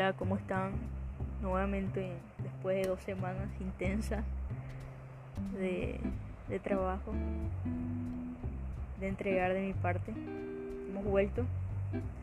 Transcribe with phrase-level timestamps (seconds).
[0.00, 0.72] Hola, ¿cómo están?
[1.42, 2.10] Nuevamente,
[2.42, 4.24] después de dos semanas intensas
[5.52, 6.00] de,
[6.48, 7.12] de trabajo,
[8.98, 10.14] de entregar de mi parte,
[10.88, 11.44] hemos vuelto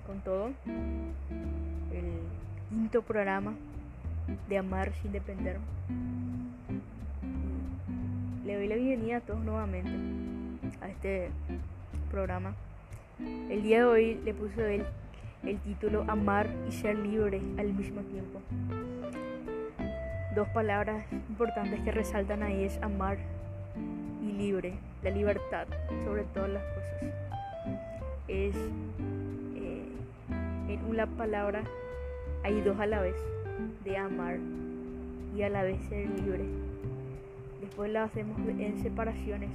[0.08, 0.48] con todo.
[0.66, 2.24] El
[2.70, 3.54] quinto programa
[4.50, 5.60] de Amar sin depender.
[8.44, 9.92] Le doy la bienvenida a todos nuevamente
[10.82, 11.30] a este
[12.10, 12.56] programa.
[13.20, 14.86] El día de hoy le puse el
[15.48, 18.42] el título Amar y ser libre al mismo tiempo.
[20.36, 23.18] Dos palabras importantes que resaltan ahí es amar
[24.22, 24.74] y libre,
[25.04, 25.66] la libertad
[26.04, 27.14] sobre todas las cosas.
[28.28, 28.56] Es
[29.56, 29.86] eh,
[30.68, 31.64] en una palabra
[32.44, 33.16] hay dos a la vez,
[33.86, 34.38] de amar
[35.36, 36.44] y a la vez ser libre.
[37.62, 39.50] Después la hacemos en separaciones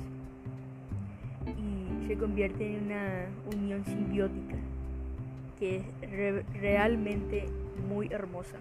[1.47, 4.57] y se convierte en una unión simbiótica
[5.63, 7.47] que es realmente
[7.89, 8.57] muy hermosa.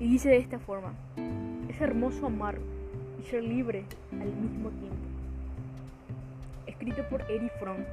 [0.00, 0.94] Y dice de esta forma,
[1.68, 2.56] es hermoso amar
[3.20, 4.96] y ser libre al mismo tiempo.
[6.66, 7.84] Escrito por Eric Fromm,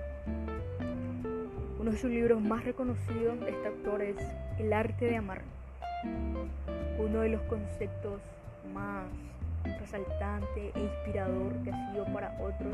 [1.81, 4.15] uno de sus libros más reconocidos de este autor es
[4.57, 5.41] El arte de amar.
[6.97, 8.21] Uno de los conceptos
[8.73, 9.03] más
[9.81, 12.73] resaltante e inspirador que ha sido para otros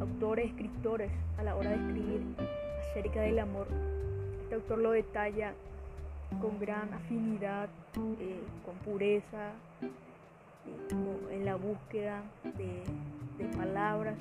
[0.00, 2.22] autores, escritores a la hora de escribir
[2.90, 3.66] acerca del amor.
[4.42, 5.52] Este autor lo detalla
[6.40, 7.68] con gran afinidad,
[8.20, 12.82] eh, con pureza, eh, en la búsqueda de,
[13.38, 14.16] de palabras,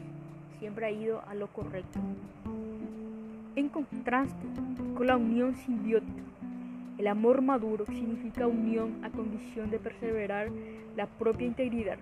[0.59, 1.99] siempre ha ido a lo correcto.
[3.55, 4.47] En contraste
[4.95, 6.21] con la unión simbiótica,
[6.97, 10.49] el amor maduro significa unión a condición de perseverar
[10.95, 11.97] la propia integridad,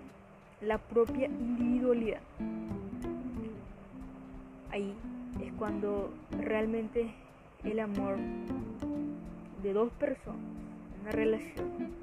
[0.60, 2.20] la propia individualidad.
[4.70, 4.94] Ahí
[5.58, 7.10] cuando realmente
[7.64, 8.16] el amor
[9.62, 10.40] de dos personas,
[11.02, 11.94] una relación,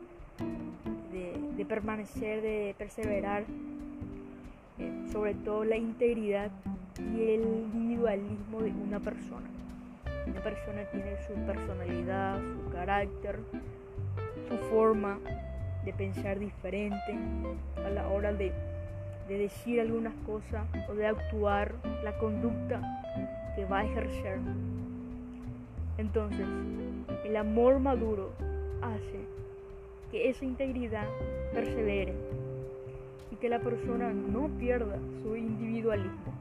[1.11, 3.45] de, permanecer, de perseverar,
[4.79, 6.51] eh, sobre todo la integridad
[6.99, 7.41] y el
[7.73, 9.47] individualismo de una persona.
[10.27, 13.39] Una persona tiene su personalidad, su carácter,
[14.49, 15.19] su forma
[15.85, 17.15] de pensar diferente
[17.85, 18.51] a la hora de
[19.27, 22.81] de decir algunas cosas o de actuar la conducta
[23.55, 24.39] que va a ejercer.
[25.97, 26.47] Entonces,
[27.23, 28.31] el amor maduro
[28.81, 29.19] hace
[30.11, 31.07] que esa integridad
[31.53, 32.13] persevere
[33.31, 36.33] y que la persona no pierda su individualismo.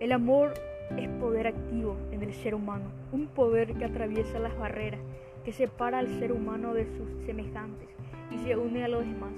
[0.00, 0.54] El amor
[0.98, 5.00] es poder activo en el ser humano, un poder que atraviesa las barreras,
[5.44, 7.88] que separa al ser humano de sus semejantes
[8.30, 9.32] y se une a los demás.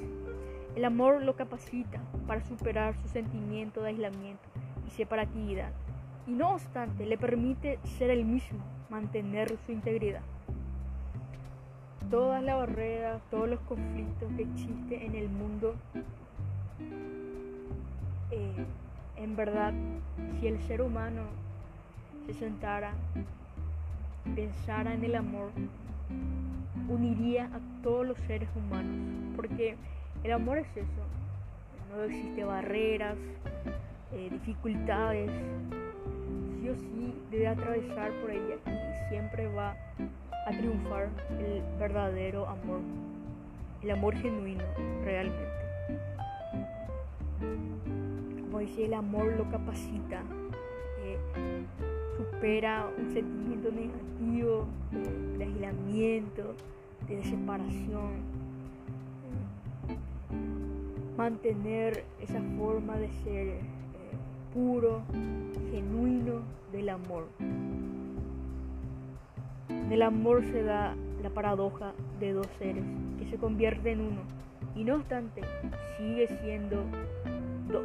[0.75, 4.43] El amor lo capacita para superar su sentimiento de aislamiento
[4.87, 5.73] y separatividad
[6.27, 8.59] y no obstante le permite ser el mismo,
[8.91, 10.23] mantener su integridad.
[12.11, 15.75] Todas las barreras, todos los conflictos que existen en el mundo,
[18.31, 18.67] eh,
[19.17, 19.73] en verdad,
[20.39, 21.23] si el ser humano
[22.27, 22.93] se sentara,
[24.35, 25.51] pensara en el amor,
[26.89, 29.77] uniría a todos los seres humanos, porque
[30.23, 31.03] el amor es eso.
[31.91, 33.17] No existe barreras,
[34.13, 35.31] eh, dificultades.
[36.67, 39.77] Sí sí debe atravesar por ella y siempre va
[40.47, 42.81] a triunfar el verdadero amor.
[43.83, 44.65] El amor genuino,
[45.05, 45.47] realmente.
[48.41, 50.23] Como dice, el amor lo capacita.
[51.05, 51.19] Eh,
[52.17, 54.67] supera un sentimiento negativo
[55.39, 56.55] de aislamiento,
[57.07, 58.37] de separación
[61.17, 63.61] mantener esa forma de ser
[64.57, 65.03] puro,
[65.71, 66.41] genuino
[66.73, 67.29] del amor.
[69.69, 72.83] En el amor se da la paradoja de dos seres
[73.19, 74.21] que se convierten en uno
[74.75, 75.43] y no obstante
[75.99, 76.85] sigue siendo
[77.69, 77.85] dos.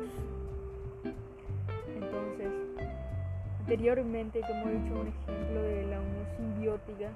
[1.94, 2.54] Entonces,
[3.60, 7.10] anteriormente, como he dicho, un ejemplo de la unión simbiótica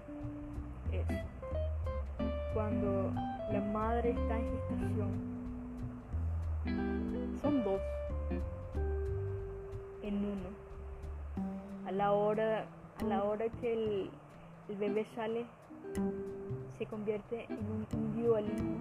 [0.92, 1.06] es
[2.54, 3.10] cuando
[3.54, 5.36] la madre está en gestación
[7.42, 7.80] son dos
[10.06, 10.50] en uno.
[11.88, 12.66] A la hora,
[13.00, 14.10] a la hora que el,
[14.80, 15.46] bebé sale,
[16.78, 18.76] se convierte en un individualismo,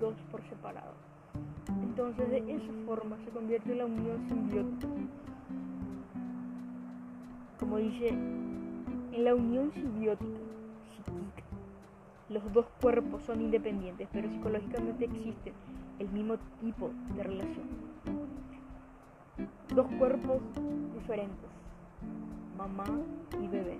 [0.00, 0.92] dos por separado.
[1.82, 4.88] Entonces de esa forma se convierte en la unión simbiótica.
[7.58, 10.40] Como dice, en la unión simbiótica
[10.90, 11.44] psíquica,
[12.28, 15.54] los dos cuerpos son independientes, pero psicológicamente existen
[15.98, 18.31] el mismo tipo de relación.
[19.74, 20.40] Dos cuerpos
[20.94, 21.48] diferentes,
[22.58, 22.84] mamá
[23.40, 23.78] y bebé,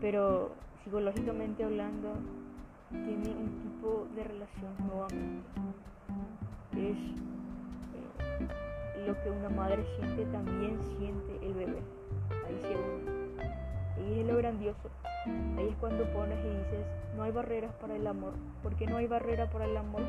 [0.00, 2.14] pero psicológicamente hablando,
[2.90, 5.46] tiene un tipo de relación nuevamente.
[6.72, 6.96] Es
[7.94, 11.82] eh, lo que una madre siente, también siente el bebé.
[12.46, 12.74] Ahí se.
[14.00, 14.88] Ahí es lo grandioso.
[15.56, 16.86] Ahí es cuando pones y dices,
[17.16, 18.32] no hay barreras para el amor.
[18.62, 20.02] ¿Por qué no hay barrera para el amor?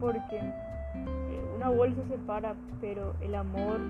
[0.00, 0.40] Porque
[1.56, 3.80] una bolsa se separa, pero el amor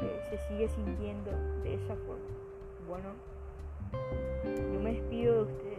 [0.00, 1.30] eh, se sigue sintiendo
[1.62, 2.24] de esa forma.
[2.88, 3.08] Bueno,
[4.72, 5.76] yo me despido de ustedes.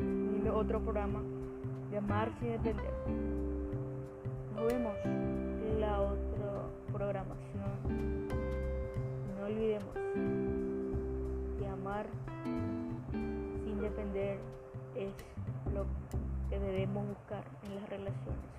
[0.00, 1.20] En otro programa
[1.90, 2.92] de Amar sin depender.
[4.54, 8.28] Nos vemos en la otra programación.
[9.38, 9.94] No olvidemos
[11.58, 12.06] que amar
[12.44, 14.38] sin depender
[14.94, 15.12] es
[15.72, 15.86] lo
[16.48, 18.50] que debemos buscar en las relaciones.